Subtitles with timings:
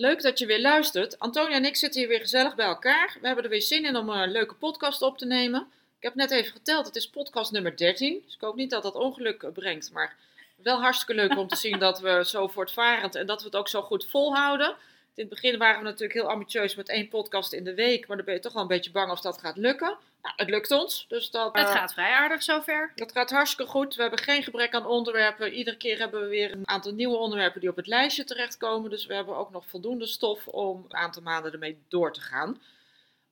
[0.00, 1.18] Leuk dat je weer luistert.
[1.18, 3.16] Antonia en ik zitten hier weer gezellig bij elkaar.
[3.20, 5.60] We hebben er weer zin in om een leuke podcast op te nemen.
[5.96, 8.22] Ik heb net even geteld, het is podcast nummer 13.
[8.24, 9.92] Dus ik hoop niet dat dat ongeluk brengt.
[9.92, 10.16] Maar
[10.56, 13.68] wel hartstikke leuk om te zien dat we zo voortvarend en dat we het ook
[13.68, 14.74] zo goed volhouden.
[15.20, 18.06] In het begin waren we natuurlijk heel ambitieus met één podcast in de week.
[18.06, 19.96] Maar dan ben je toch wel een beetje bang of dat gaat lukken.
[20.22, 21.04] Nou, het lukt ons.
[21.08, 22.92] Dus dat, Het eh, gaat vrij aardig zover.
[22.94, 23.94] dat gaat hartstikke goed.
[23.94, 25.52] We hebben geen gebrek aan onderwerpen.
[25.52, 28.90] Iedere keer hebben we weer een aantal nieuwe onderwerpen die op het lijstje terechtkomen.
[28.90, 32.60] Dus we hebben ook nog voldoende stof om een aantal maanden ermee door te gaan.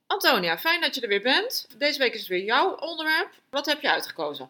[0.07, 1.67] Antonia, fijn dat je er weer bent.
[1.77, 3.29] Deze week is het weer jouw onderwerp.
[3.49, 4.49] Wat heb je uitgekozen?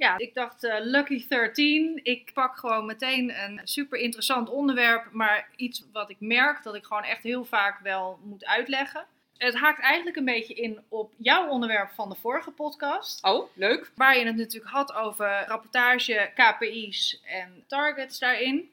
[0.00, 2.00] Ja, ik dacht eh, Lucky 13.
[2.02, 6.84] Ik pak gewoon meteen een super interessant onderwerp, maar iets wat ik merk dat ik
[6.84, 9.04] gewoon echt heel vaak wel moet uitleggen.
[9.36, 13.24] Het haakt eigenlijk een beetje in op jouw onderwerp van de vorige podcast.
[13.24, 13.90] Oh, leuk.
[13.94, 18.70] Waar je het natuurlijk had over rapportage, KPI's en targets daarin.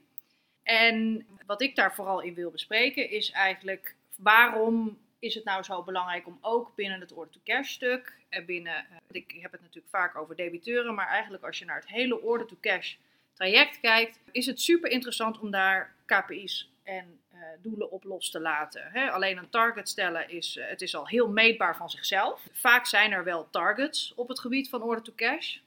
[0.64, 5.84] En wat ik daar vooral in wil bespreken is eigenlijk waarom is het nou zo
[5.84, 10.16] belangrijk om ook binnen het order-to-cash stuk en binnen, eh, ik heb het natuurlijk vaak
[10.16, 12.96] over debiteuren, maar eigenlijk als je naar het hele order-to-cash
[13.34, 18.40] traject kijkt, is het super interessant om daar KPI's en eh, doelen op los te
[18.40, 19.12] laten.
[19.12, 22.48] Alleen een target stellen is, eh, het is al heel meetbaar van zichzelf.
[22.52, 25.58] Vaak zijn er wel targets op het gebied van order-to-cash,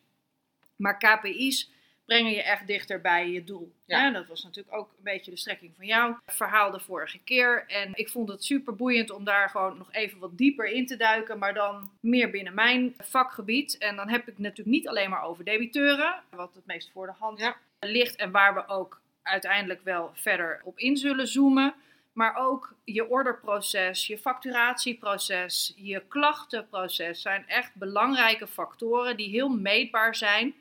[0.77, 1.71] maar KPI's
[2.11, 3.73] brengen je echt dichter bij je doel.
[3.87, 4.11] Ja.
[4.11, 7.65] Dat was natuurlijk ook een beetje de strekking van jouw verhaal de vorige keer.
[7.67, 10.97] En ik vond het super boeiend om daar gewoon nog even wat dieper in te
[10.97, 13.79] duiken, maar dan meer binnen mijn vakgebied.
[13.79, 17.13] En dan heb ik natuurlijk niet alleen maar over debiteuren, wat het meest voor de
[17.19, 17.57] hand Ja.
[17.81, 21.75] ligt en waar we ook uiteindelijk wel verder op in zullen zoomen.
[22.13, 30.15] Maar ook je orderproces, je facturatieproces, je klachtenproces zijn echt belangrijke factoren die heel meetbaar
[30.15, 30.55] zijn.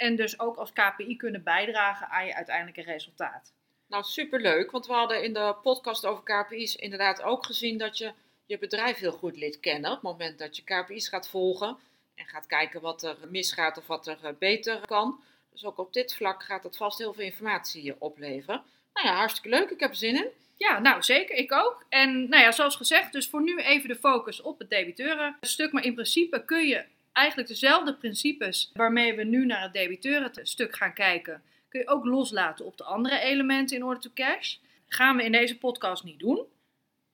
[0.00, 3.52] En dus ook als KPI kunnen bijdragen aan je uiteindelijke resultaat.
[3.88, 4.70] Nou, superleuk.
[4.70, 8.12] Want we hadden in de podcast over KPI's inderdaad ook gezien dat je
[8.46, 9.90] je bedrijf heel goed leert kennen.
[9.90, 11.76] Op het moment dat je KPI's gaat volgen
[12.14, 15.20] en gaat kijken wat er misgaat of wat er eh, beter kan.
[15.50, 18.62] Dus ook op dit vlak gaat het vast heel veel informatie opleveren.
[18.94, 19.70] Nou ja, hartstikke leuk.
[19.70, 20.28] Ik heb er zin in.
[20.56, 21.84] Ja, nou zeker, ik ook.
[21.88, 25.72] En nou ja, zoals gezegd, dus voor nu even de focus op het debiteurenstuk.
[25.72, 26.84] Maar in principe kun je
[27.20, 32.64] eigenlijk dezelfde principes waarmee we nu naar het debiteurenstuk gaan kijken, kun je ook loslaten
[32.66, 34.56] op de andere elementen in order to cash.
[34.88, 36.44] Gaan we in deze podcast niet doen,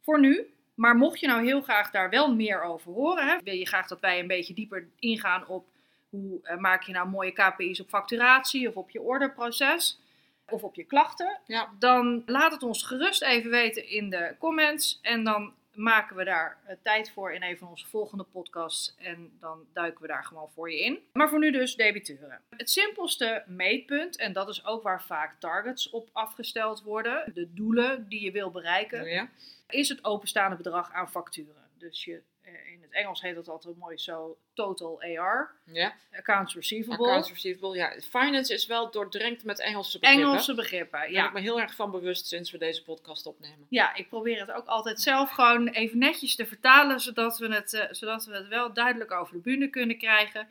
[0.02, 0.46] voor nu.
[0.74, 3.86] Maar mocht je nou heel graag daar wel meer over horen, hè, wil je graag
[3.86, 5.66] dat wij een beetje dieper ingaan op
[6.08, 10.00] hoe eh, maak je nou mooie KPI's op facturatie of op je orderproces
[10.48, 11.70] of op je klachten, Ja.
[11.78, 14.98] dan laat het ons gerust even weten in de comments.
[15.02, 18.94] En dan maken we daar eh, tijd voor in een van onze volgende podcasts.
[18.98, 20.98] En dan duiken we daar gewoon voor je in.
[21.12, 22.40] Maar voor nu dus debiteuren.
[22.50, 28.08] Het simpelste meetpunt, en dat is ook waar vaak targets op afgesteld worden, de doelen
[28.08, 29.28] die je wil bereiken, Ja.
[29.68, 31.64] is het openstaande bedrag aan facturen.
[31.78, 35.94] Dus je, in het Engels heet dat altijd mooi zo total AR, ja.
[36.12, 37.06] accounts receivable.
[37.06, 37.76] Accounts receivable.
[37.76, 40.26] Ja, finance is wel doordrenkt met Engelse begrippen.
[40.26, 41.26] Engelse begrippen, Daar ben ja.
[41.26, 43.66] ik me heel erg van bewust sinds we deze podcast opnemen.
[43.68, 47.72] Ja, ik probeer het ook altijd zelf gewoon even netjes te vertalen, zodat we het,
[47.72, 50.48] eh, zodat we het wel duidelijk over de bühne kunnen krijgen.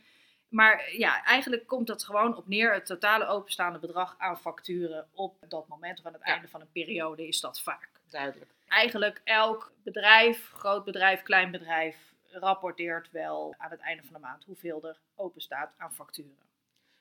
[0.50, 5.08] Maar eh, ja, eigenlijk komt dat gewoon op neer, het totale openstaande bedrag aan facturen
[5.14, 6.34] op dat moment of aan het Ja.
[6.34, 7.90] einde van een periode is dat vaak.
[8.10, 8.52] Duidelijk.
[8.68, 11.96] Eigenlijk elk bedrijf, groot bedrijf, klein bedrijf,
[12.32, 16.44] rapporteert wel aan het einde van de maand hoeveel er open staat aan facturen.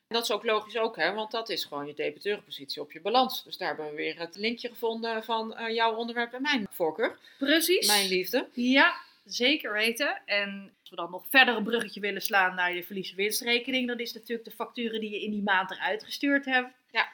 [0.07, 3.01] En dat is ook logisch ook, hè, want dat is gewoon je debiteurenpositie op je
[3.01, 3.45] balans.
[3.45, 7.19] Dus daar hebben we weer het linkje gevonden van eh, jouw onderwerp en mijn voorkeur.
[7.39, 7.87] Precies.
[7.87, 8.49] Mijn liefde.
[8.53, 8.95] Ja,
[9.25, 10.23] zeker weten.
[10.25, 14.13] En als we dan nog verder een bruggetje willen slaan naar je verlies-winstrekening, dan is
[14.13, 17.09] natuurlijk de facturen die je in die maand eruit gestuurd hebt, Ja.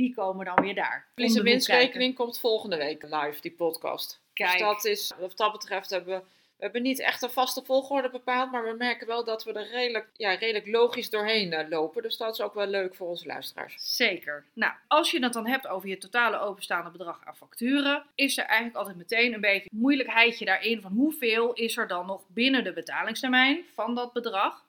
[0.00, 1.06] Die komen dan weer daar.
[1.14, 4.20] Verlies- en winstrekening komt volgende week live, die podcast.
[4.32, 4.52] Kijk.
[4.52, 6.22] Dus dat is, wat dat betreft hebben we,
[6.56, 9.70] we hebben niet echt een vaste volgorde bepaald, maar we merken wel dat we er
[9.70, 12.02] redelijk, ja, redelijk logisch doorheen eh, lopen.
[12.02, 13.96] Dus dat is ook wel leuk voor onze luisteraars.
[13.96, 14.44] Zeker.
[14.52, 18.44] Nou, als je het dan hebt over je totale openstaande bedrag aan facturen, is er
[18.44, 22.72] eigenlijk altijd meteen een beetje moeilijkheidje daarin van hoeveel is er dan nog binnen de
[22.72, 24.64] betalingstermijn van dat bedrag.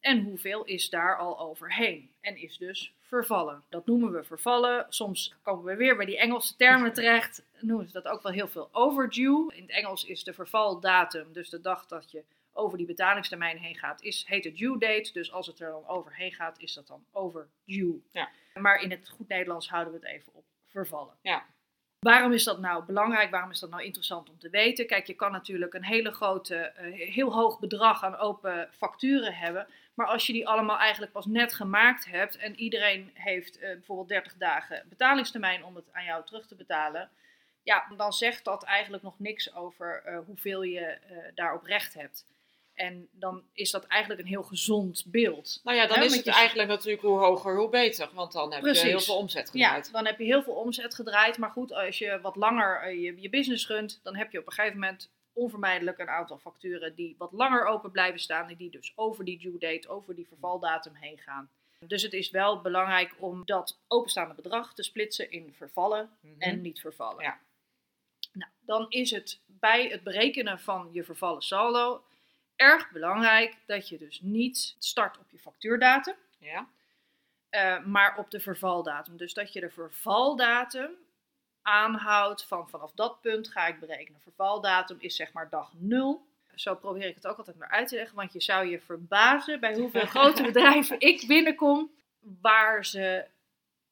[0.00, 2.10] En hoeveel is daar al overheen?
[2.20, 3.62] En is dus vervallen.
[3.68, 4.86] Dat noemen we vervallen.
[4.88, 7.44] Soms komen we weer bij die Engelse termen terecht.
[7.60, 9.54] Noemen ze dat ook wel heel veel overdue.
[9.54, 13.76] In het Engels is de vervaldatum, dus de dag dat je over die betalingstermijn heen
[13.76, 15.12] gaat, is, heet het due date.
[15.12, 18.02] Dus als het er dan overheen gaat, is dat dan overdue.
[18.12, 18.28] Ja.
[18.54, 21.14] Maar in het goed Nederlands houden we het even op vervallen.
[21.22, 21.46] Ja.
[21.98, 23.30] Waarom is dat nou belangrijk?
[23.30, 24.86] Waarom is dat nou interessant om te weten?
[24.86, 29.66] Kijk, je kan natuurlijk een hele grote, eh, heel hoog bedrag aan open facturen hebben.
[29.98, 34.08] Maar als je die allemaal eigenlijk pas net gemaakt hebt en iedereen heeft eh, bijvoorbeeld
[34.08, 37.10] 30 dagen betalingstermijn om het aan jou terug te betalen.
[37.62, 42.26] Ja, dan zegt dat eigenlijk nog niks over eh, hoeveel je eh, daarop recht hebt.
[42.74, 45.60] En dan is dat eigenlijk een heel gezond beeld.
[45.64, 48.08] Nou ja, dan Hè, is het je- eigenlijk natuurlijk hoe hoger, hoe beter.
[48.12, 48.82] Want dan heb Precies.
[48.82, 49.92] je heel veel omzet Ja, gedraaid.
[49.92, 51.38] dan heb je heel veel omzet gedraaid.
[51.38, 54.52] Maar goed, als je wat langer je, je business runt, dan heb je op een
[54.52, 58.48] gegeven moment onvermijdelijk een aantal facturen die wat langer open blijven staan.
[58.48, 61.50] En die dus over die due date, over die vervaldatum heen gaan.
[61.78, 66.40] Dus het is wel belangrijk om dat openstaande bedrag te splitsen in vervallen Mhm.
[66.40, 67.22] en niet vervallen.
[67.22, 67.38] Ja.
[68.32, 72.04] Nou, dan is het bij het berekenen van je vervallen saldo
[72.56, 76.68] erg belangrijk dat je dus niet start op je factuurdatum, Ja?
[77.48, 79.16] eh, maar op de vervaldatum.
[79.16, 80.90] Dus dat je de vervaldatum
[81.68, 84.20] aanhoudt van vanaf dat punt ga ik berekenen.
[84.20, 86.26] Vervaldatum is zeg maar dag 0.
[86.54, 89.60] Zo probeer ik het ook altijd maar uit te leggen, want je zou je verbazen
[89.60, 91.90] bij hoeveel grote bedrijven ik binnenkom
[92.40, 93.26] waar ze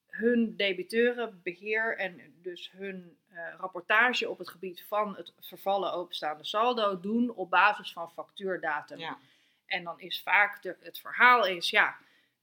[0.06, 6.44] hun debiteuren beheer en dus hun eh, rapportage op het gebied van het vervallen openstaande
[6.44, 8.98] saldo doen op basis van factuurdatum.
[8.98, 9.18] Ja.
[9.66, 11.96] En dan is vaak de, het verhaal is, ja,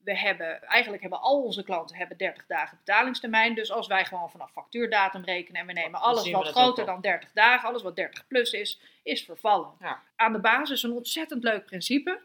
[0.04, 3.54] we hebben, eigenlijk hebben al onze klanten hebben 30 dagen betalingstermijn.
[3.54, 7.32] Dus als wij gewoon vanaf factuurdatum rekenen en we nemen alles wat groter dan 30
[7.32, 9.72] dagen, alles wat 30 plus is, is vervallen.
[9.80, 10.02] Ja.
[10.16, 12.20] Aan de basis een ontzettend leuk principe.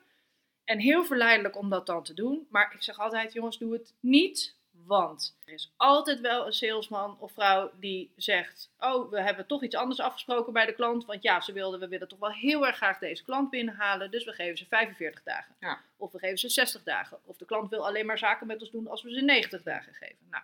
[0.63, 2.47] En heel verleidelijk om dat dan te doen.
[2.49, 4.57] Maar ik zeg altijd, jongens, doe het niet.
[4.89, 9.63] Want er is altijd wel een salesman of vrouw die zegt: Oh, we hebben toch
[9.63, 11.05] iets anders afgesproken bij de klant.
[11.05, 14.11] Want ja, ze wilden, we willen toch wel heel erg graag deze klant binnenhalen.
[14.11, 15.55] Dus we geven ze 45 dagen.
[15.59, 15.81] Ja.
[15.97, 17.19] Of we geven ze 60 dagen.
[17.25, 19.93] Of de klant wil alleen maar zaken met ons doen als we ze 90 dagen
[19.93, 20.27] geven.
[20.29, 20.43] Nou,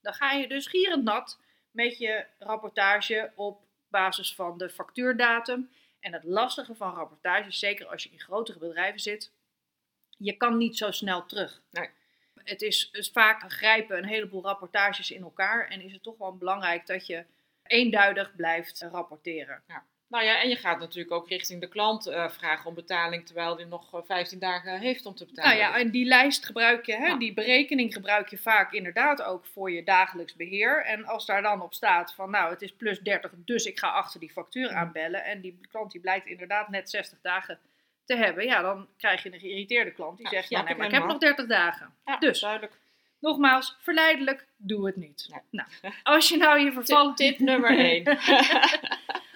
[0.00, 1.40] dan ga je dus gierend nat
[1.70, 5.70] met je rapportage op basis van de factuurdatum.
[6.00, 9.32] En het lastige van rapportages, zeker als je in grotere bedrijven zit,
[10.18, 11.62] je kan niet zo snel terug.
[11.70, 11.90] Nee.
[12.46, 16.36] Het is, is vaak grijpen een heleboel rapportages in elkaar en is het toch wel
[16.36, 17.24] belangrijk dat je
[17.62, 19.62] eenduidig blijft rapporteren.
[20.08, 23.56] Nou ja, en je gaat natuurlijk ook richting de klant eh, vragen om betaling, terwijl
[23.56, 25.50] hij nog eh, 15 dagen heeft om te betalen.
[25.58, 27.16] Nou ja, en die lijst gebruik je, hè, Ja.
[27.16, 30.84] die berekening gebruik je vaak inderdaad ook voor je dagelijks beheer.
[30.84, 33.88] En als daar dan op staat van nou het is plus 30, dus ik ga
[33.88, 34.74] achter die factuur Ja.
[34.76, 35.24] aanbellen.
[35.24, 37.58] En die klant die blijkt inderdaad net 60 dagen
[38.06, 38.44] te hebben.
[38.44, 40.92] Ja, dan krijg je een geïrriteerde klant die Ja, zegt ja, nee, ik maar ik
[40.92, 41.36] heb nog helemaal.
[41.36, 41.94] 30 dagen.
[42.04, 42.40] Ja, dus.
[42.40, 42.78] duidelijk.
[43.20, 45.26] Nogmaals, verleidelijk, doe het niet.
[45.30, 45.40] Nee.
[45.50, 45.68] Nou,
[46.02, 47.14] als je nou je vervallen...
[47.14, 48.04] Tip nummer 1.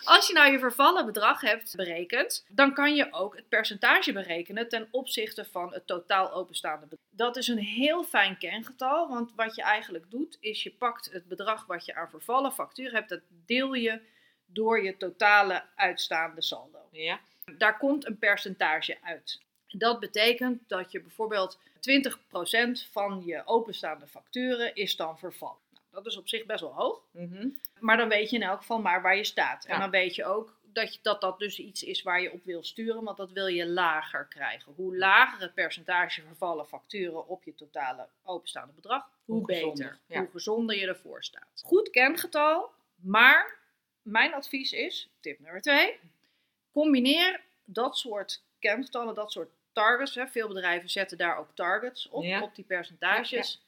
[0.05, 4.69] Als je nou je vervallen bedrag hebt berekend, dan kan je ook het percentage berekenen
[4.69, 7.07] ten opzichte van het totaal openstaande bedrag.
[7.11, 11.29] Dat is een heel fijn kengetal, want wat je eigenlijk doet, is je pakt het
[11.29, 14.01] bedrag wat je aan vervallen factuur hebt, dat deel je
[14.47, 16.79] door je totale uitstaande saldo.
[16.91, 17.21] ja.
[17.59, 19.41] Daar komt een percentage uit.
[19.69, 25.59] Dat betekent dat je bijvoorbeeld 20% van je openstaande facturen is dan vervallen.
[25.73, 27.03] Nou, dat is op zich best wel hoog.
[27.11, 27.49] Mhm.
[27.79, 29.65] Maar dan weet je in elk geval maar waar je staat.
[29.65, 32.45] En dan weet je ook dat, je, dat dat dus iets is waar je op
[32.45, 34.73] wil sturen, want dat wil je lager krijgen.
[34.77, 39.99] Hoe lager het percentage vervallen facturen op je totale openstaande bedrag, hoe, Hoe gezonder, beter.
[40.07, 40.19] ja.
[40.19, 41.63] Hoe gezonder je ervoor staat.
[41.65, 43.59] Goed kengetal, maar
[44.03, 45.99] mijn advies is, tip nummer twee,
[46.73, 50.15] combineer dat soort kengetallen, dat soort targets.
[50.15, 50.27] Hè.
[50.27, 52.43] Veel bedrijven zetten daar ook targets op, Ja.
[52.43, 53.63] op die percentages.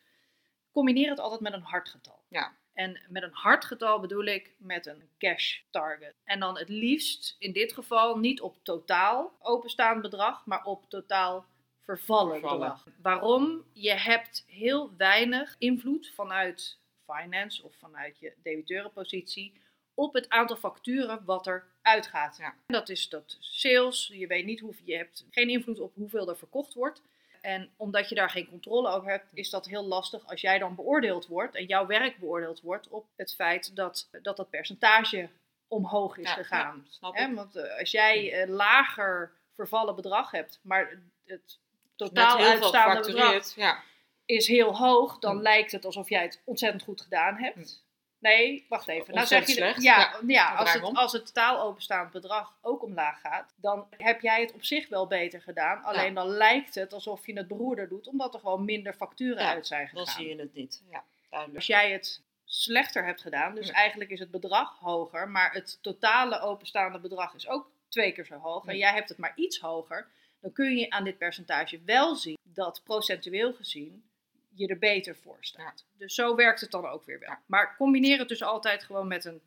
[0.72, 2.22] Combineer het altijd met een hardgetal.
[2.28, 2.56] Ja.
[2.72, 6.14] En met een hardgetal bedoel ik met een cash target.
[6.24, 11.46] En dan het liefst in dit geval niet op totaal openstaand bedrag, maar op totaal
[11.80, 12.58] vervallen, Vervallen.
[12.60, 12.86] bedrag.
[13.02, 13.64] Waarom?
[13.72, 19.60] Je hebt heel weinig invloed vanuit finance of vanuit je debiteurenpositie
[19.94, 22.36] op het aantal facturen wat er uitgaat.
[22.36, 22.54] Ja.
[22.66, 24.10] Dat is dat sales.
[24.12, 27.02] Je weet niet hoeveel je hebt geen invloed op hoeveel er verkocht wordt.
[27.40, 30.74] En omdat je daar geen controle over hebt, is dat heel lastig als jij dan
[30.74, 35.28] beoordeeld wordt en jouw werk beoordeeld wordt op het feit dat dat, dat percentage
[35.68, 36.82] omhoog is Ja, gegaan.
[36.84, 37.34] ja, snap Hè, ik.
[37.34, 41.58] want eh, als jij een lager vervallen bedrag hebt, maar het Net
[41.96, 43.54] totaal uitstaande bedrag.
[43.54, 43.82] Ja.
[44.24, 45.42] is heel hoog, dan Hm.
[45.42, 47.84] lijkt het alsof jij het ontzettend goed gedaan hebt.
[48.22, 49.14] Nee, wacht even.
[49.14, 49.82] Nou zeg je, slecht.
[49.82, 54.20] ja, Ja, ja, als, het, als het totaal openstaand bedrag ook omlaag gaat, dan heb
[54.20, 55.82] jij het op zich wel beter gedaan.
[55.82, 59.48] Alleen dan lijkt het alsof je het beroerder doet, omdat er gewoon minder facturen Ja,
[59.48, 60.04] uit zijn gegaan.
[60.04, 60.82] Dan zie je het niet.
[60.90, 61.58] Ja, duidelijk.
[61.58, 66.40] Als jij het slechter hebt gedaan, dus eigenlijk is het bedrag hoger, maar het totale
[66.40, 70.08] openstaande bedrag is ook twee keer zo hoog, en jij hebt het maar iets hoger,
[70.40, 74.10] dan kun je aan dit percentage wel zien dat procentueel gezien
[74.54, 75.84] je er beter voor staat.
[75.98, 77.28] Dus zo werkt het dan ook weer wel.
[77.28, 77.42] Ja.
[77.46, 79.40] Maar combineer het dus altijd gewoon met een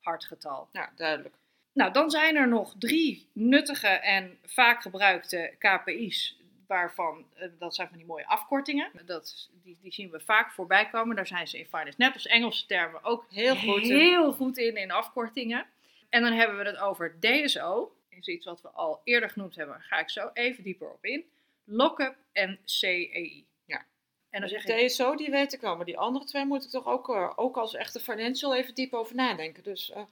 [0.00, 0.68] hard getal.
[0.72, 1.34] Ja, duidelijk.
[1.72, 6.38] Nou, dan zijn er nog drie nuttige en vaak gebruikte KPI's.
[6.66, 8.90] Waarvan, eh, dat zijn van die mooie afkortingen.
[9.06, 11.16] Dat, die, die zien we vaak voorbij komen.
[11.16, 13.96] Daar zijn ze in finance, net als Engelse termen, ook Heel goed in.
[13.96, 15.66] heel goed in, in afkortingen.
[16.08, 17.94] En dan hebben we het over DSO.
[18.08, 19.74] Is iets wat we al eerder genoemd hebben.
[19.74, 21.24] Daar ga ik zo even dieper op in.
[21.64, 23.46] Lockup en CEI.
[24.30, 26.64] En dan zeg De ik, TSO, die weet ik wel, maar die andere twee moet
[26.64, 29.62] ik toch ook, eh, ook als echte financial even diep over nadenken.
[29.62, 30.02] Dus eh,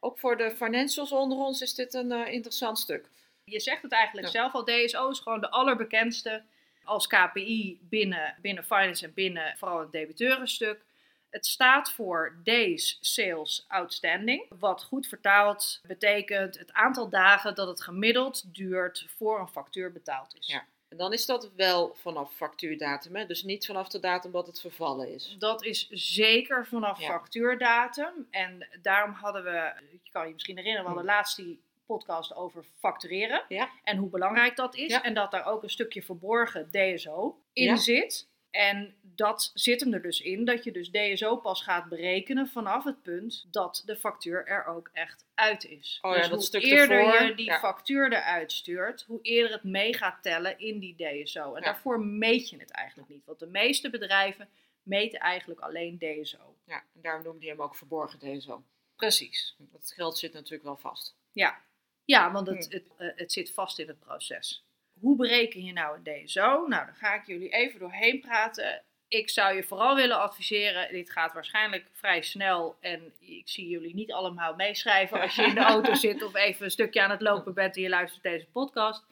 [0.00, 3.08] ook voor de financials onder ons is dit een eh, interessant stuk.
[3.44, 4.32] je zegt het eigenlijk Ja.
[4.32, 4.64] zelf al.
[4.64, 6.42] DSO is gewoon de allerbekendste
[6.84, 10.84] als KPI binnen, binnen finance en binnen vooral het debiteurenstuk.
[11.30, 14.46] Het staat voor Days Sales Outstanding.
[14.58, 20.34] Wat goed vertaald betekent het aantal dagen dat het gemiddeld duurt voor een factuur betaald
[20.38, 20.46] is.
[20.46, 20.66] Ja.
[20.88, 23.26] En dan is dat wel vanaf factuurdatum, hè?
[23.26, 25.36] dus niet vanaf de datum dat het vervallen is.
[25.38, 27.06] Dat is zeker vanaf Ja.
[27.06, 28.26] factuurdatum.
[28.30, 32.64] En daarom hadden we, je kan je misschien herinneren, we hadden laatst die podcast over
[32.78, 33.44] factureren.
[33.48, 33.70] Ja.
[33.84, 34.90] En hoe belangrijk dat is.
[34.90, 35.02] Ja.
[35.02, 38.28] En dat daar ook een stukje verborgen DSO in zit.
[38.50, 42.84] En dat zit hem er dus in dat je dus DSO pas gaat berekenen vanaf
[42.84, 45.98] het punt dat de factuur er ook echt uit is.
[46.02, 47.58] Oh ja, dus dat hoe stuk eerder ervoor, je die ja.
[47.58, 51.54] factuur eruit stuurt, hoe eerder het mee gaat tellen in die DSO.
[51.54, 51.66] En Ja.
[51.66, 53.24] daarvoor meet je het eigenlijk niet.
[53.24, 54.48] Want de meeste bedrijven
[54.82, 56.56] meten eigenlijk alleen DSO.
[56.66, 58.64] Ja, en daarom noemde hij hem ook verborgen DSO.
[58.96, 59.56] Precies.
[59.58, 61.16] Dat geld zit natuurlijk wel vast.
[61.32, 61.58] Ja,
[62.04, 62.72] ja want het, Hm.
[62.72, 64.66] het, eh, het zit vast in het proces.
[65.00, 66.42] Hoe bereken je nou een DSO?
[66.42, 68.82] Nou, daar ga ik jullie even doorheen praten.
[69.08, 73.94] Ik zou je vooral willen adviseren, dit gaat waarschijnlijk vrij snel en ik zie jullie
[73.94, 77.20] niet allemaal meeschrijven als je in de auto zit of even een stukje aan het
[77.20, 79.04] lopen bent en je luistert deze podcast.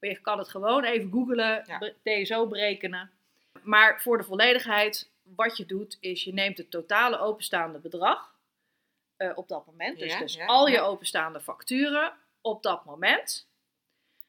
[0.00, 1.92] Maar je kan het gewoon even googlen, Ja.
[2.22, 3.10] DSO berekenen.
[3.62, 8.34] Maar voor de volledigheid, wat je doet is je neemt het totale openstaande bedrag
[9.16, 9.98] eh, op dat moment.
[9.98, 13.48] Dus, Ja, dus ja, al je openstaande facturen op dat moment.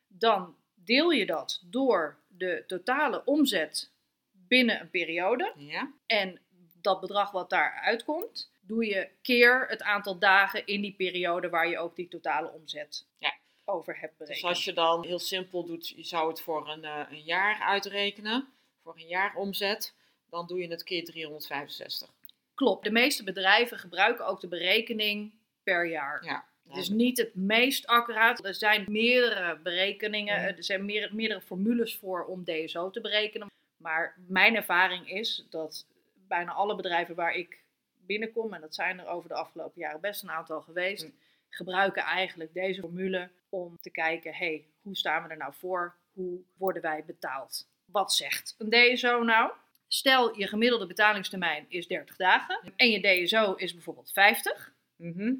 [0.07, 3.91] Dan deel je dat door de totale omzet
[4.31, 5.53] binnen een periode.
[5.57, 5.91] Ja?
[6.05, 6.39] En
[6.81, 11.67] dat bedrag wat daar uitkomt, doe je keer het aantal dagen in die periode waar
[11.69, 13.33] je ook die totale omzet Ja.
[13.65, 14.41] over hebt berekend.
[14.41, 17.59] Dus als je dan heel simpel doet, je zou het voor een, eh, een jaar
[17.61, 18.47] uitrekenen,
[18.83, 19.93] voor een jaar omzet,
[20.29, 22.09] dan doe je het keer 365.
[22.55, 25.33] Klopt, de meeste bedrijven gebruiken ook de berekening
[25.63, 26.23] per jaar.
[26.25, 26.45] Ja.
[26.69, 28.45] Het is niet het meest accuraat.
[28.45, 30.47] Er zijn meerdere berekeningen, Ja.
[30.55, 33.47] er zijn meer- meerdere formules voor om DSO te berekenen.
[33.83, 35.85] Maar mijn ervaring is dat
[36.27, 37.63] bijna alle bedrijven waar ik
[38.05, 41.09] binnenkom, en dat zijn er over de afgelopen jaren best een aantal geweest, Hm.
[41.49, 45.95] gebruiken eigenlijk deze formule om te kijken, hey, hoe staan we er nou voor?
[46.13, 47.67] Hoe worden wij betaald?
[47.85, 49.51] Wat zegt een DSO nou?
[49.87, 55.33] Stel, je gemiddelde betalingstermijn is 30 dagen en je DSO is bijvoorbeeld 50 Mhm.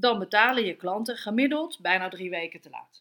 [0.00, 3.00] Dan betalen je klanten gemiddeld bijna drie weken te laat.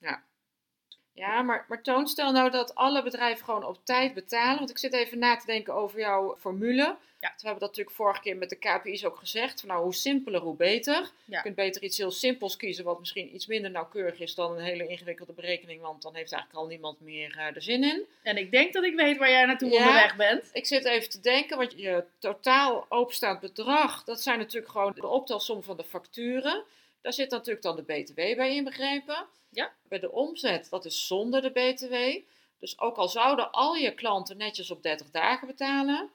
[1.14, 4.58] Ja, maar, maar Toon, stel nou dat alle bedrijven gewoon op tijd betalen.
[4.58, 6.98] Want ik zit even na te denken over jouw formule.
[7.20, 7.30] Ja.
[7.38, 9.60] We hebben dat natuurlijk vorige keer met de KPI's ook gezegd.
[9.60, 10.94] Van nou, hoe simpeler, hoe beter.
[11.26, 11.38] Ja.
[11.38, 14.64] Je kunt beter iets heel simpels kiezen, wat misschien iets minder nauwkeurig is dan een
[14.64, 15.82] hele ingewikkelde berekening.
[15.82, 18.06] Want dan heeft eigenlijk al niemand meer eh, er zin in.
[18.24, 19.78] En ik denk dat ik weet waar jij naartoe Ja.
[19.78, 20.50] onderweg bent.
[20.54, 25.08] Ik zit even te denken, want je totaal openstaand bedrag, dat zijn natuurlijk gewoon de
[25.08, 26.64] optelsom van de facturen.
[27.06, 29.26] Daar zit natuurlijk dan de BTW bij inbegrepen.
[29.50, 29.72] Ja.
[29.90, 32.28] Bij de omzet, dat is zonder de BTW.
[32.60, 36.10] Dus ook al zouden al je klanten netjes op 30 dagen betalen,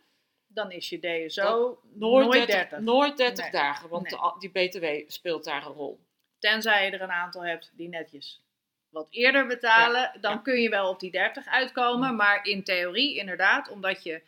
[0.47, 2.79] Dan is je DSO nooit, nooit 30, 30.
[2.79, 3.53] Nooit 30 Nee.
[3.53, 4.21] dagen, want Nee.
[4.39, 6.01] die BTW speelt daar een rol.
[6.39, 8.41] Tenzij je er een aantal hebt die netjes
[8.89, 10.39] wat eerder betalen, dan ja.
[10.39, 12.17] kun je wel op die 30 uitkomen.
[12.17, 14.23] Maar in theorie inderdaad, omdat je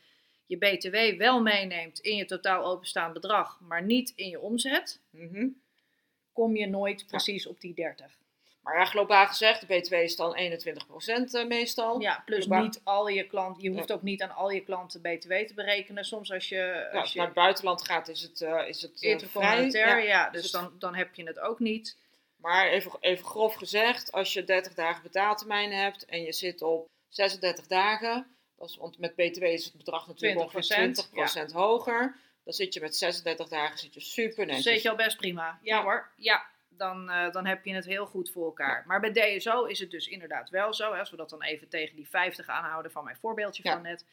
[0.47, 5.49] je BTW wel meeneemt in je totaal openstaand bedrag, maar niet in je omzet, Mhm.
[6.33, 8.21] Kom je nooit precies op die 30.
[8.63, 12.01] Maar ja, globaal gezegd, de BTW is dan 21% eh, meestal.
[12.01, 13.63] Ja, plus niet al je klanten.
[13.63, 16.05] Je hoeft ook niet aan al je klanten BTW te berekenen.
[16.05, 19.03] Soms als je, Ja, als je naar het buitenland gaat, is het, eh is het
[19.03, 20.07] eh, intercommunautair, vrij.
[20.07, 21.99] ja, dus dus het- dan, dan heb je het ook niet.
[22.37, 26.89] Maar even, even grof gezegd, als je 30 dagen betaaltermijn hebt en je zit op
[27.09, 32.17] 36 dagen, dat is, want met BTW is het bedrag natuurlijk 20%, ongeveer 20% hoger,
[32.45, 34.65] dan zit je met 36 dagen zit je super netjes.
[34.65, 35.59] Zit je al best prima.
[35.63, 35.83] Ja, Ja.
[35.83, 36.51] hoor, ja.
[36.69, 38.85] Dan, eh, dan heb je het heel goed voor elkaar.
[38.87, 40.93] Maar bij DSO is het dus inderdaad wel zo.
[40.93, 43.73] hè, Als we dat dan even tegen die 50 aanhouden van mijn voorbeeldje Ja.
[43.73, 44.05] van net.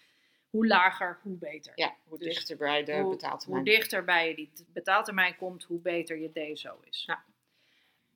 [0.50, 1.72] Hoe lager, hoe beter.
[1.76, 3.62] Ja, hoe Dus dichter bij de hoe, betaaltermijn.
[3.66, 7.04] hoe dichter bij je die betaaltermijn komt, hoe beter je DSO is.
[7.08, 7.24] Ja.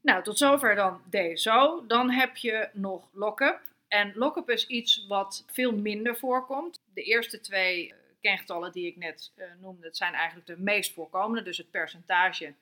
[0.02, 1.84] Nou, tot zover dan DSO.
[1.88, 3.62] Dan heb je nog lock-up.
[3.88, 6.80] En lock-up is iets wat veel minder voorkomt.
[6.94, 10.94] De eerste twee eh, kengetallen die ik net eh, noemde, het zijn eigenlijk de meest
[10.94, 11.42] voorkomende.
[11.42, 12.54] Dus het percentage,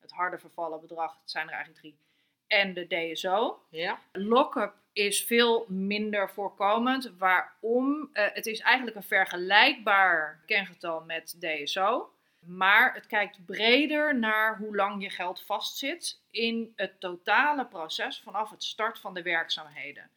[0.00, 1.98] het harde vervallen bedrag, het zijn er eigenlijk drie.
[2.46, 3.62] En de DSO.
[3.68, 7.12] Ja, Lock-up is veel minder voorkomend.
[7.18, 8.10] Waarom?
[8.12, 12.12] Eh, het is eigenlijk een vergelijkbaar kengetal met DSO.
[12.40, 18.50] Maar het kijkt breder naar hoe lang je geld vastzit in het totale proces vanaf
[18.50, 20.10] het start van de werkzaamheden.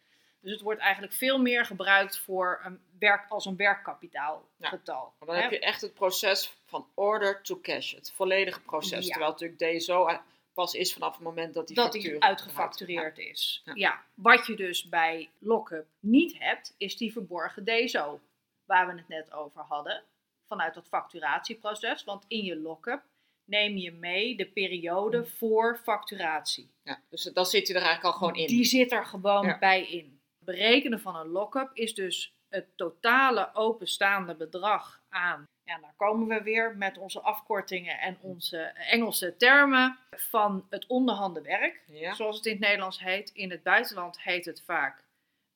[0.43, 5.13] Dus het wordt eigenlijk veel meer gebruikt voor een werk, als een werkkapitaalgetal.
[5.19, 5.41] maar dan hè?
[5.41, 7.93] heb je echt het proces van order to cash.
[7.95, 9.05] Het volledige proces.
[9.05, 9.12] Ja.
[9.12, 10.07] Terwijl natuurlijk DSO
[10.53, 13.62] pas is vanaf het moment dat die dat factuur die uitgefactureerd is.
[13.65, 13.73] Ja.
[13.75, 14.03] Ja.
[14.13, 18.19] wat je dus bij lock-up niet hebt, is die verborgen DSO,
[18.65, 20.03] waar we het net over hadden,
[20.47, 22.03] vanuit dat facturatieproces.
[22.03, 23.01] Want in je lock-up
[23.45, 26.69] neem je mee de periode voor facturatie.
[26.83, 28.47] Ja, dus dan zit hij er eigenlijk al gewoon in.
[28.47, 29.59] Die zit er gewoon Ja.
[29.59, 30.21] bij in.
[30.43, 35.47] Berekenen van een lock-up is dus het totale openstaande bedrag aan.
[35.63, 41.43] Ja, daar komen we weer met onze afkortingen en onze Engelse termen van het onderhanden
[41.43, 43.29] werk Ja, zoals het in het Nederlands heet.
[43.29, 45.03] In het buitenland heet het vaak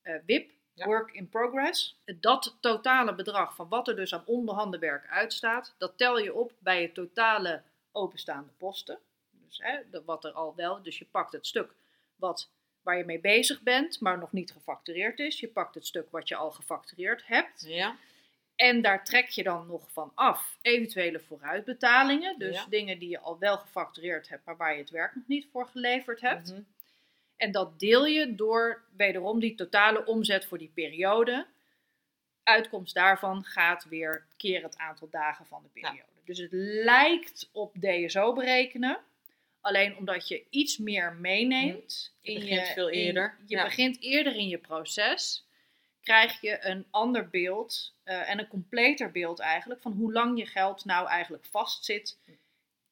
[0.02, 0.86] eh, WIP, Ja.
[0.86, 2.00] Work in Progress.
[2.20, 6.82] Dat totale bedrag van wat er dus aan onderhandenwerk uitstaat, dat tel je op bij
[6.82, 8.98] het totale openstaande posten.
[9.30, 11.74] Dus hè, wat er al wel, dus je pakt het stuk
[12.16, 12.50] wat,
[12.88, 15.40] waar je mee bezig bent, maar nog niet gefactureerd is.
[15.40, 17.64] Je pakt het stuk wat je al gefactureerd hebt.
[17.66, 17.96] ja,
[18.56, 22.38] En daar trek je dan nog van af eventuele vooruitbetalingen.
[22.38, 22.66] Dus Ja.
[22.68, 25.66] dingen die je al wel gefactureerd hebt, maar waar je het werk nog niet voor
[25.66, 26.50] geleverd hebt.
[26.52, 26.60] Mhm.
[27.36, 31.46] En dat deel je door wederom die totale omzet voor die periode.
[32.42, 36.02] Uitkomst daarvan gaat weer keer het aantal dagen van de periode.
[36.24, 36.52] Dus het
[36.84, 38.98] lijkt op DSO berekenen.
[39.60, 42.12] Alleen omdat je iets meer meeneemt.
[42.20, 43.64] Je in begint je, veel in- eerder, je ja.
[43.64, 45.46] begint eerder in je proces.
[46.00, 50.46] Krijg je een ander beeld eh, en een completer beeld eigenlijk van hoe lang je
[50.46, 52.18] geld nou eigenlijk vastzit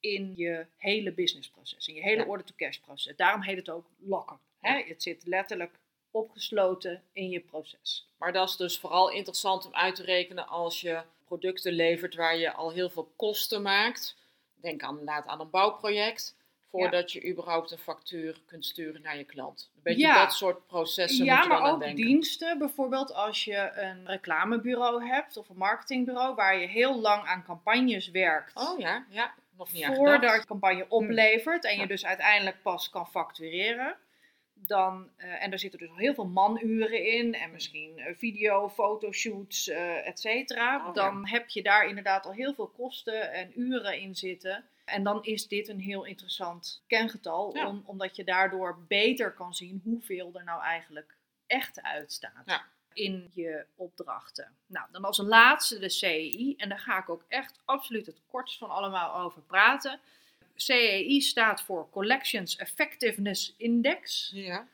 [0.01, 2.27] in je hele businessproces, in je hele Ja.
[2.29, 3.17] order-to-cash proces.
[3.17, 4.39] Daarom heet het ook lock-up.
[4.61, 4.83] hè?
[4.83, 5.79] Het zit letterlijk
[6.11, 8.07] opgesloten in je proces.
[8.19, 12.37] Maar dat is dus vooral interessant om uit te rekenen als je producten levert waar
[12.37, 14.17] je al heel veel kosten maakt.
[14.61, 16.37] Denk aan, laat aan een bouwproject.
[16.79, 19.71] Voordat je überhaupt een factuur kunt sturen naar je klant.
[19.77, 20.25] Een beetje Ja.
[20.25, 22.05] dat soort processen ja, moet je dan maar ook denken.
[22.05, 22.59] diensten.
[22.59, 28.11] Bijvoorbeeld als je een reclamebureau hebt of een marketingbureau waar je heel lang aan campagnes
[28.11, 28.55] werkt.
[28.57, 29.35] Oh ja, ja.
[29.57, 33.97] Nog niet voordat je campagne oplevert en je dus uiteindelijk pas kan factureren.
[34.55, 39.69] Dan, eh, en er zitten dus heel veel manuren in en misschien eh, video, fotoshoots,
[39.69, 40.87] eh et cetera.
[40.87, 44.65] Oh, dan heb je daar inderdaad al heel veel kosten en uren in zitten.
[44.87, 47.69] En dan is dit een heel interessant kengetal, Ja.
[47.69, 52.65] om, omdat je daardoor beter kan zien hoeveel er nou eigenlijk echt uitstaat Ja.
[52.93, 54.57] in je opdrachten.
[54.67, 56.55] Nou, dan als laatste de CEI.
[56.57, 60.01] En daar ga ik ook echt absoluut het kortst van allemaal over praten.
[60.57, 64.31] CEI staat voor Collections Effectiveness Index.
[64.35, 64.69] Ja,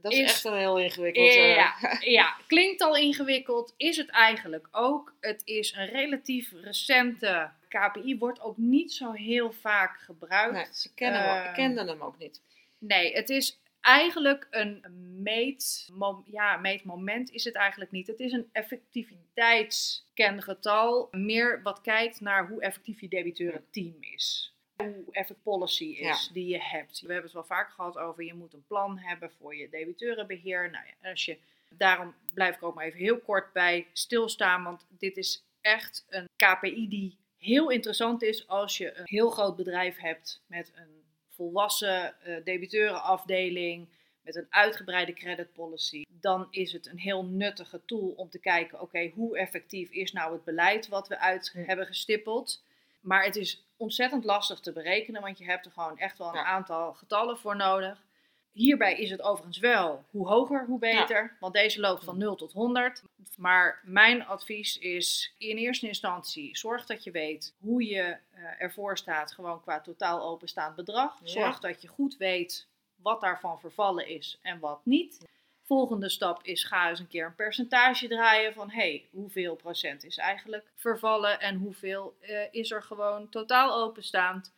[0.00, 1.28] dat is, Is- echt een heel ingewikkeld.
[1.28, 5.14] eh, Ja, ja, klinkt al ingewikkeld, is het eigenlijk ook.
[5.20, 10.52] Het is een relatief recente KPI, wordt ook niet zo heel vaak gebruikt.
[10.54, 12.42] Nee, ze kennen hem Eh, kenden hem ook niet.
[12.78, 14.84] Nee, het is eigenlijk een
[15.22, 15.88] meet,
[16.24, 18.06] ja, meetmoment is het eigenlijk niet.
[18.06, 24.52] Het is een effectiviteitskengetal, meer wat kijkt naar hoe effectief je debiteurenteam is.
[24.82, 27.00] Hoe effectief policy is die je hebt.
[27.00, 30.70] We hebben het wel vaker gehad over je moet een plan hebben voor je debiteurenbeheer.
[30.70, 31.38] Nou ja, als je,
[31.68, 36.28] daarom blijf ik ook maar even heel kort bij stilstaan, want dit is echt een
[36.36, 42.20] KPI die heel interessant is als je een heel groot bedrijf hebt met een volwassen
[42.22, 43.88] eh debiteurenafdeling,
[44.22, 48.80] met een uitgebreide credit policy, dan is het een heel nuttige tool om te kijken,
[48.80, 52.62] oké, hoe effectief is nou het beleid wat we uit hebben gestippeld.
[53.08, 56.34] Maar het is ontzettend lastig te berekenen, want je hebt er gewoon echt wel een
[56.34, 56.44] Ja.
[56.44, 58.06] aantal getallen voor nodig.
[58.52, 61.36] Hierbij is het overigens wel hoe hoger, hoe beter.
[61.40, 63.02] Want deze loopt van 0 tot 100.
[63.36, 68.98] Maar mijn advies is in eerste instantie zorg dat je weet hoe je eh, ervoor
[68.98, 71.18] staat, gewoon qua totaal openstaand bedrag.
[71.22, 71.26] Ja.
[71.30, 72.66] Zorg dat je goed weet
[72.96, 75.26] wat daarvan vervallen is en wat niet.
[75.68, 80.16] Volgende stap is ga eens een keer een percentage draaien van hey, hoeveel procent is
[80.16, 84.52] eigenlijk vervallen en hoeveel uh, is er gewoon totaal openstaand.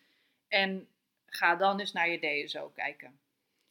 [0.48, 0.88] En
[1.26, 3.18] ga dan eens naar je DSO kijken.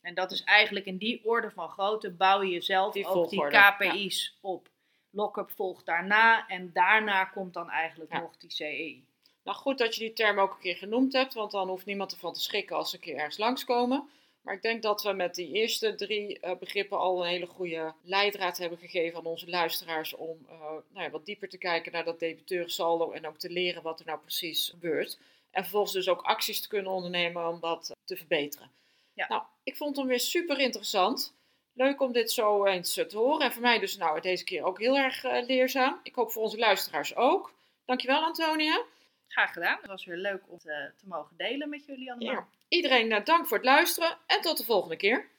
[0.01, 3.47] En dat is eigenlijk in die orde van grootte bouw je zelf die ook die
[3.47, 4.69] KPI's op.
[5.09, 9.01] Lockup volgt daarna en daarna komt dan eigenlijk nog die CE.
[9.43, 12.11] Nou goed dat je die term ook een keer genoemd hebt, want dan hoeft niemand
[12.11, 14.09] ervan te schrikken als ze een keer ergens langskomen.
[14.49, 17.93] Maar ik denk dat we met die eerste drie uh, begrippen al een hele goede
[18.01, 22.03] leidraad hebben gegeven aan onze luisteraars om uh, nou ja, wat dieper te kijken naar
[22.03, 25.19] dat debiteurensaldo en ook te leren wat er nou precies gebeurt.
[25.51, 28.71] En vervolgens dus ook acties te kunnen ondernemen om dat te verbeteren.
[29.13, 29.27] Ja.
[29.27, 31.33] Nou, ik vond hem weer super interessant.
[31.73, 33.45] Leuk om dit zo eens te horen.
[33.45, 35.99] En voor mij dus nou deze keer ook heel erg leerzaam.
[36.03, 37.53] Ik hoop voor onze luisteraars ook.
[37.85, 38.83] Dankjewel Antonia.
[39.29, 39.77] Graag gedaan.
[39.77, 42.33] Het was weer leuk om te, te mogen delen met jullie allemaal.
[42.33, 42.47] Ja.
[42.67, 45.29] Iedereen uh, dank voor het luisteren en tot de volgende keer.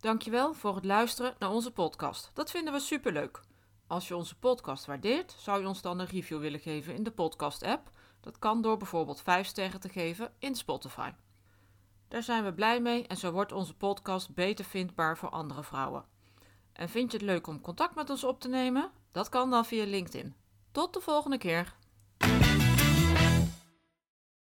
[0.00, 2.30] Dankjewel voor het luisteren naar onze podcast.
[2.34, 3.40] Dat vinden we superleuk.
[3.86, 7.10] Als je onze podcast waardeert, zou je ons dan een review willen geven in de
[7.10, 7.90] podcast-app.
[8.20, 11.10] Dat kan door bijvoorbeeld 5 sterren te geven in Spotify.
[12.08, 16.04] Daar zijn we blij mee en zo wordt onze podcast beter vindbaar voor andere vrouwen.
[16.72, 18.90] En vind je het leuk om contact met ons op te nemen?
[19.12, 20.34] Dat kan dan via LinkedIn.
[20.72, 21.74] Tot de volgende keer.